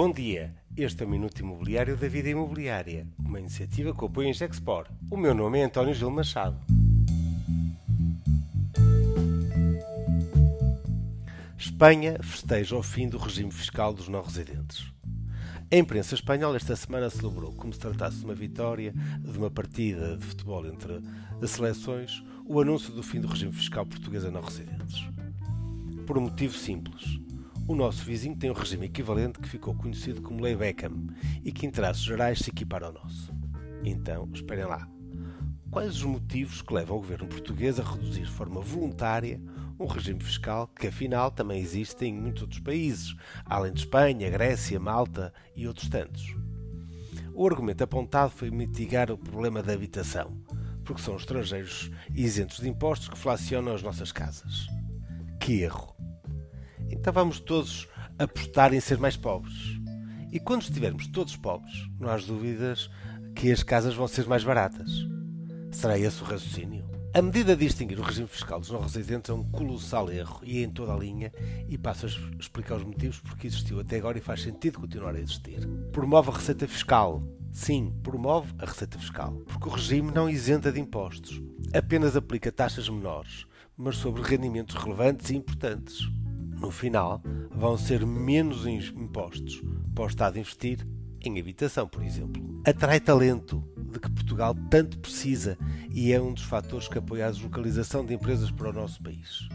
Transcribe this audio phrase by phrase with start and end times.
[0.00, 4.32] Bom dia, este é o Minuto Imobiliário da Vida Imobiliária, uma iniciativa que apoia em
[4.32, 4.86] Gexpor.
[5.10, 6.56] O meu nome é António Gil Machado.
[11.58, 14.86] Espanha festeja o fim do regime fiscal dos não-residentes.
[15.68, 20.16] A imprensa espanhola esta semana celebrou, como se tratasse de uma vitória de uma partida
[20.16, 21.02] de futebol entre
[21.44, 25.08] seleções, o anúncio do fim do regime fiscal português a não-residentes.
[26.06, 27.18] Por um motivo simples.
[27.68, 31.06] O nosso vizinho tem um regime equivalente que ficou conhecido como Lei Beckham
[31.44, 33.30] e que, em traços gerais, se equipara ao nosso.
[33.84, 34.88] Então, esperem lá.
[35.70, 39.38] Quais os motivos que levam o governo português a reduzir de forma voluntária
[39.78, 44.80] um regime fiscal que, afinal, também existe em muitos outros países, além de Espanha, Grécia,
[44.80, 46.34] Malta e outros tantos?
[47.34, 50.42] O argumento apontado foi mitigar o problema da habitação,
[50.82, 54.66] porque são estrangeiros isentos de impostos que flacionam as nossas casas.
[55.38, 56.07] Que erro!
[56.90, 57.88] Então vamos todos
[58.18, 59.78] apostar em ser mais pobres.
[60.32, 62.90] E quando estivermos todos pobres, não há dúvidas
[63.34, 64.90] que as casas vão ser mais baratas.
[65.70, 66.84] Será esse o raciocínio?
[67.14, 70.62] A medida de distinguir o regime fiscal dos não-residentes é um colossal erro e é
[70.62, 71.32] em toda a linha
[71.66, 75.20] e passo a explicar os motivos porque existiu até agora e faz sentido continuar a
[75.20, 75.66] existir.
[75.90, 77.22] Promove a receita fiscal.
[77.50, 81.40] Sim, promove a receita fiscal, porque o regime não isenta de impostos.
[81.72, 86.06] Apenas aplica taxas menores, mas sobre rendimentos relevantes e importantes
[86.60, 89.62] no final, vão ser menos impostos
[89.94, 90.86] para o Estado investir
[91.22, 92.42] em habitação, por exemplo.
[92.64, 95.56] Atrai talento, de que Portugal tanto precisa
[95.90, 99.48] e é um dos fatores que apoia a deslocalização de empresas para o nosso país.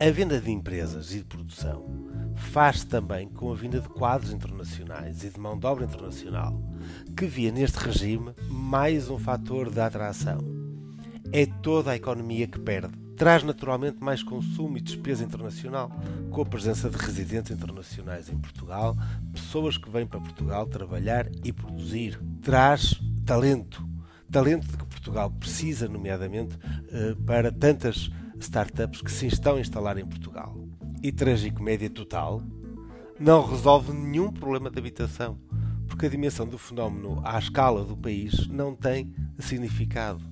[0.00, 1.86] A venda de empresas e de produção
[2.34, 6.60] faz-se também com a vinda de quadros internacionais e de mão de obra internacional,
[7.16, 10.38] que via neste regime mais um fator de atração.
[11.32, 15.92] É toda a economia que perde traz naturalmente mais consumo e despesa internacional,
[16.32, 18.96] com a presença de residentes internacionais em Portugal,
[19.32, 22.20] pessoas que vêm para Portugal trabalhar e produzir.
[22.40, 23.88] Traz talento,
[24.28, 26.58] talento de que Portugal precisa, nomeadamente,
[26.90, 28.10] eh, para tantas
[28.40, 30.58] startups que se estão a instalar em Portugal.
[31.00, 32.42] E tragicomédia total,
[33.20, 35.38] não resolve nenhum problema de habitação,
[35.86, 40.31] porque a dimensão do fenómeno à escala do país não tem significado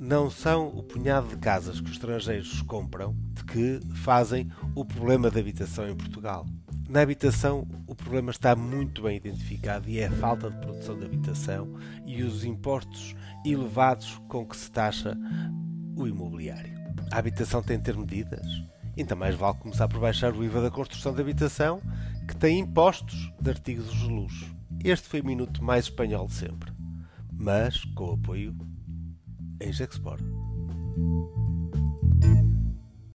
[0.00, 5.30] não são o punhado de casas que os estrangeiros compram de que fazem o problema
[5.30, 6.46] da habitação em Portugal.
[6.88, 11.04] Na habitação, o problema está muito bem identificado e é a falta de produção de
[11.04, 15.14] habitação e os impostos elevados com que se taxa
[15.94, 16.80] o imobiliário.
[17.12, 18.46] A habitação tem de ter medidas,
[18.96, 21.82] então mais vale começar por baixar o IVA da construção de habitação,
[22.26, 24.56] que tem impostos de artigos de luxo.
[24.82, 26.72] Este foi o minuto mais espanhol de sempre,
[27.30, 28.56] mas com o apoio
[29.60, 30.22] em Gexport.